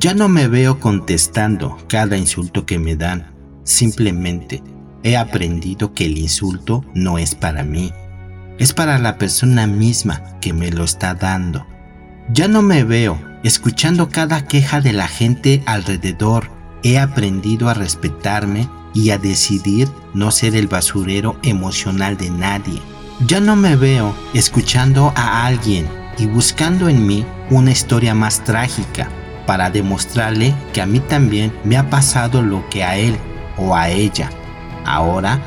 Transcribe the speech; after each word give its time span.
Ya 0.00 0.14
no 0.14 0.28
me 0.28 0.46
veo 0.46 0.78
contestando 0.78 1.76
cada 1.88 2.16
insulto 2.16 2.64
que 2.64 2.78
me 2.78 2.94
dan. 2.94 3.34
Simplemente 3.64 4.62
he 5.02 5.16
aprendido 5.16 5.92
que 5.92 6.04
el 6.06 6.18
insulto 6.18 6.84
no 6.94 7.18
es 7.18 7.34
para 7.34 7.64
mí. 7.64 7.92
Es 8.58 8.72
para 8.72 9.00
la 9.00 9.18
persona 9.18 9.66
misma 9.66 10.38
que 10.40 10.52
me 10.52 10.70
lo 10.70 10.84
está 10.84 11.14
dando. 11.14 11.66
Ya 12.32 12.46
no 12.46 12.62
me 12.62 12.84
veo 12.84 13.20
escuchando 13.42 14.08
cada 14.08 14.44
queja 14.46 14.80
de 14.80 14.92
la 14.92 15.08
gente 15.08 15.64
alrededor. 15.66 16.48
He 16.84 16.96
aprendido 17.00 17.68
a 17.68 17.74
respetarme 17.74 18.68
y 18.94 19.10
a 19.10 19.18
decidir 19.18 19.88
no 20.14 20.30
ser 20.30 20.54
el 20.54 20.68
basurero 20.68 21.40
emocional 21.42 22.16
de 22.16 22.30
nadie. 22.30 22.80
Ya 23.26 23.40
no 23.40 23.56
me 23.56 23.74
veo 23.74 24.14
escuchando 24.32 25.12
a 25.16 25.44
alguien 25.44 25.88
y 26.18 26.26
buscando 26.26 26.88
en 26.88 27.04
mí 27.04 27.26
una 27.50 27.72
historia 27.72 28.14
más 28.14 28.44
trágica 28.44 29.10
para 29.48 29.70
demostrarle 29.70 30.54
que 30.74 30.82
a 30.82 30.86
mí 30.86 31.00
también 31.00 31.54
me 31.64 31.78
ha 31.78 31.88
pasado 31.88 32.42
lo 32.42 32.68
que 32.68 32.84
a 32.84 32.98
él 32.98 33.16
o 33.56 33.74
a 33.74 33.88
ella. 33.88 34.28
Ahora 34.84 35.40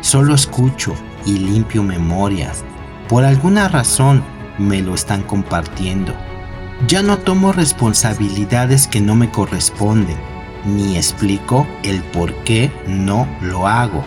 solo 0.00 0.34
escucho 0.34 0.92
y 1.24 1.38
limpio 1.38 1.84
memorias. 1.84 2.64
Por 3.08 3.24
alguna 3.24 3.68
razón 3.68 4.24
me 4.58 4.82
lo 4.82 4.92
están 4.92 5.22
compartiendo. 5.22 6.12
Ya 6.88 7.04
no 7.04 7.18
tomo 7.18 7.52
responsabilidades 7.52 8.88
que 8.88 9.00
no 9.00 9.14
me 9.14 9.30
corresponden, 9.30 10.16
ni 10.64 10.96
explico 10.96 11.64
el 11.84 12.02
por 12.02 12.34
qué 12.42 12.72
no 12.88 13.28
lo 13.40 13.68
hago. 13.68 14.02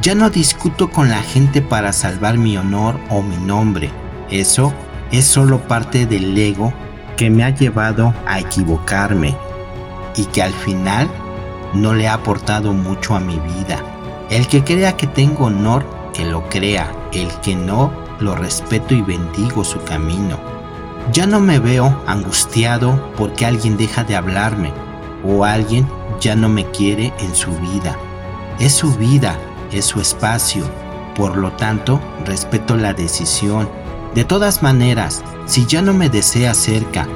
Ya 0.00 0.16
no 0.16 0.28
discuto 0.28 0.90
con 0.90 1.08
la 1.08 1.22
gente 1.22 1.62
para 1.62 1.92
salvar 1.92 2.36
mi 2.36 2.56
honor 2.56 2.98
o 3.10 3.22
mi 3.22 3.36
nombre. 3.36 3.92
Eso 4.28 4.74
es 5.12 5.24
solo 5.24 5.68
parte 5.68 6.04
del 6.04 6.36
ego 6.36 6.72
que 7.16 7.30
me 7.30 7.44
ha 7.44 7.50
llevado 7.50 8.14
a 8.26 8.40
equivocarme 8.40 9.36
y 10.16 10.24
que 10.26 10.42
al 10.42 10.52
final 10.52 11.08
no 11.74 11.94
le 11.94 12.08
ha 12.08 12.14
aportado 12.14 12.72
mucho 12.72 13.14
a 13.14 13.20
mi 13.20 13.38
vida. 13.38 13.82
El 14.30 14.46
que 14.46 14.64
crea 14.64 14.96
que 14.96 15.06
tengo 15.06 15.46
honor, 15.46 15.84
que 16.12 16.24
lo 16.24 16.48
crea. 16.48 16.90
El 17.12 17.28
que 17.40 17.54
no, 17.54 17.92
lo 18.20 18.34
respeto 18.34 18.94
y 18.94 19.02
bendigo 19.02 19.64
su 19.64 19.82
camino. 19.84 20.38
Ya 21.12 21.26
no 21.26 21.40
me 21.40 21.58
veo 21.58 22.02
angustiado 22.06 23.12
porque 23.16 23.44
alguien 23.44 23.76
deja 23.76 24.04
de 24.04 24.16
hablarme 24.16 24.72
o 25.24 25.44
alguien 25.44 25.86
ya 26.20 26.36
no 26.36 26.48
me 26.48 26.64
quiere 26.66 27.12
en 27.18 27.34
su 27.34 27.50
vida. 27.58 27.96
Es 28.58 28.72
su 28.72 28.94
vida, 28.94 29.36
es 29.72 29.86
su 29.86 30.00
espacio. 30.00 30.64
Por 31.14 31.36
lo 31.36 31.52
tanto, 31.52 32.00
respeto 32.24 32.76
la 32.76 32.94
decisión 32.94 33.68
de 34.14 34.26
todas 34.26 34.62
maneras, 34.62 35.22
si 35.52 35.66
ya 35.66 35.82
no 35.82 35.92
me 35.92 36.08
desea 36.08 36.54
cerca, 36.54 37.06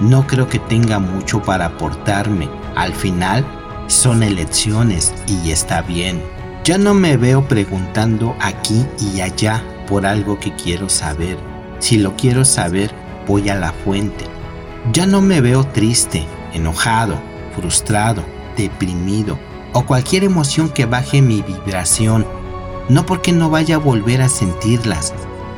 no 0.00 0.26
creo 0.26 0.48
que 0.48 0.58
tenga 0.58 0.98
mucho 0.98 1.40
para 1.40 1.66
aportarme. 1.66 2.48
Al 2.74 2.92
final, 2.92 3.46
son 3.86 4.24
elecciones 4.24 5.14
y 5.28 5.52
está 5.52 5.82
bien. 5.82 6.20
Ya 6.64 6.78
no 6.78 6.94
me 6.94 7.16
veo 7.16 7.46
preguntando 7.46 8.34
aquí 8.40 8.84
y 8.98 9.20
allá 9.20 9.62
por 9.86 10.04
algo 10.04 10.40
que 10.40 10.52
quiero 10.56 10.88
saber. 10.88 11.38
Si 11.78 11.96
lo 11.98 12.16
quiero 12.16 12.44
saber, 12.44 12.90
voy 13.28 13.50
a 13.50 13.54
la 13.54 13.72
fuente. 13.72 14.24
Ya 14.92 15.06
no 15.06 15.20
me 15.20 15.40
veo 15.40 15.64
triste, 15.64 16.26
enojado, 16.54 17.14
frustrado, 17.54 18.24
deprimido 18.56 19.38
o 19.74 19.86
cualquier 19.86 20.24
emoción 20.24 20.70
que 20.70 20.86
baje 20.86 21.22
mi 21.22 21.40
vibración. 21.40 22.26
No 22.88 23.06
porque 23.06 23.30
no 23.30 23.48
vaya 23.48 23.76
a 23.76 23.78
volver 23.78 24.22
a 24.22 24.28
sentirlas, 24.28 25.14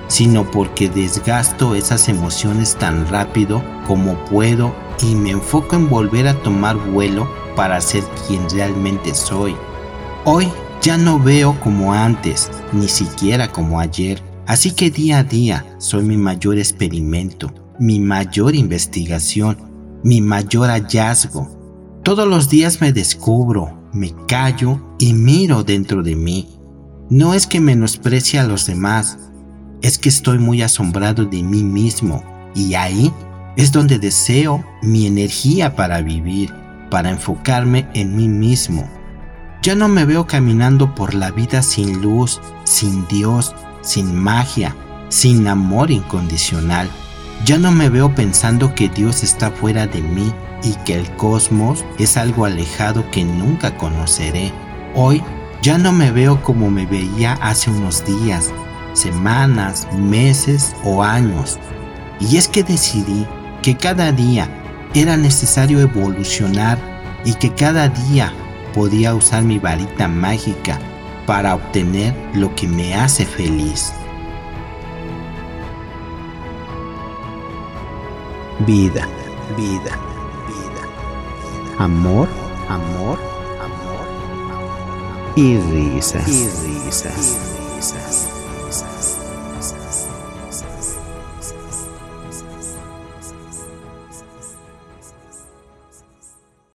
sino 0.09 0.51
porque 0.51 0.89
desgasto 0.89 1.75
esas 1.75 2.09
emociones 2.09 2.77
tan 2.77 3.07
rápido 3.09 3.63
como 3.87 4.17
puedo 4.25 4.75
y 5.03 5.15
me 5.15 5.31
enfoco 5.31 5.77
en 5.77 5.89
volver 5.89 6.27
a 6.27 6.43
tomar 6.43 6.77
vuelo 6.77 7.29
para 7.55 7.81
ser 7.81 8.03
quien 8.27 8.49
realmente 8.51 9.15
soy. 9.15 9.55
Hoy 10.25 10.49
ya 10.83 10.97
no 10.97 11.19
veo 11.19 11.59
como 11.61 11.93
antes, 11.93 12.51
ni 12.73 12.89
siquiera 12.89 13.53
como 13.53 13.81
ayer, 13.81 14.23
así 14.47 14.73
que 14.73 14.91
día 14.91 15.19
a 15.19 15.25
día 15.25 15.65
soy 15.79 16.03
mi 16.03 16.17
mayor 16.17 16.59
experimento, 16.59 17.53
mi 17.79 18.01
mayor 18.01 18.55
investigación, 18.55 19.57
mi 20.03 20.21
mayor 20.21 20.69
hallazgo. 20.69 21.49
Todos 22.03 22.27
los 22.27 22.49
días 22.49 22.81
me 22.81 22.93
descubro, 22.93 23.79
me 23.93 24.15
callo 24.27 24.81
y 24.99 25.13
miro 25.13 25.65
dentro 25.65 26.03
de 26.03 26.17
mí. 26.17 26.49
No 27.11 27.35
es 27.35 27.47
que 27.47 27.61
menosprecie 27.61 28.39
a 28.39 28.45
los 28.45 28.67
demás, 28.67 29.19
es 29.83 29.99
que 29.99 30.09
estoy 30.09 30.39
muy 30.39 30.63
asombrado 30.63 31.25
de 31.25 31.43
mí 31.43 31.63
mismo 31.63 32.23
y 32.55 32.75
ahí 32.75 33.13
es 33.57 33.73
donde 33.73 33.99
deseo 33.99 34.65
mi 34.83 35.07
energía 35.07 35.75
para 35.75 36.01
vivir, 36.01 36.53
para 36.91 37.11
enfocarme 37.11 37.89
en 37.95 38.17
mí 38.17 38.29
mismo. 38.29 38.89
Ya 39.63 39.75
no 39.75 39.89
me 39.89 40.05
veo 40.05 40.27
caminando 40.27 40.95
por 40.95 41.15
la 41.15 41.31
vida 41.31 41.63
sin 41.63 42.01
luz, 42.01 42.41
sin 42.65 43.07
Dios, 43.09 43.55
sin 43.83 44.15
magia, 44.15 44.75
sin 45.09 45.49
amor 45.49 45.91
incondicional. 45.91 46.89
Ya 47.45 47.59
no 47.59 47.71
me 47.73 47.89
veo 47.89 48.15
pensando 48.15 48.75
que 48.75 48.89
Dios 48.89 49.23
está 49.23 49.51
fuera 49.51 49.87
de 49.87 50.03
mí 50.03 50.33
y 50.63 50.73
que 50.85 50.95
el 50.95 51.11
cosmos 51.17 51.85
es 51.99 52.17
algo 52.17 52.45
alejado 52.45 53.09
que 53.11 53.25
nunca 53.25 53.77
conoceré. 53.77 54.53
Hoy 54.95 55.23
ya 55.63 55.79
no 55.79 55.93
me 55.93 56.11
veo 56.11 56.43
como 56.43 56.71
me 56.71 56.87
veía 56.87 57.35
hace 57.35 57.71
unos 57.71 58.05
días, 58.05 58.51
semanas, 58.99 59.87
meses 59.93 60.75
o 60.85 61.03
años. 61.03 61.59
Y 62.21 62.37
es 62.37 62.49
que 62.49 62.63
decidí 62.63 63.27
que 63.63 63.77
cada 63.77 64.13
día 64.13 64.49
era 64.95 65.17
necesario 65.17 65.81
evolucionar 65.81 66.79
y 67.25 67.35
que 67.35 67.53
cada 67.53 67.89
día 67.89 68.33
podía 68.75 69.15
usar 69.15 69.43
mi 69.43 69.59
varita 69.59 70.09
mágica 70.09 70.79
para 71.27 71.55
obtener 71.55 72.15
lo 72.35 72.55
que 72.55 72.67
me 72.67 72.95
hace 72.95 73.27
feliz. 73.27 73.93
Vida, 78.67 79.07
vida, 79.57 79.99
vida. 80.49 80.83
Amor, 81.79 82.29
amor, 82.69 83.19
amor, 83.63 84.07
amor. 84.51 85.33
Y 85.37 85.59
risas. 85.59 86.27
Y 86.29 86.49
risas. 86.49 87.37
Y 87.37 87.77
risas. 87.77 88.38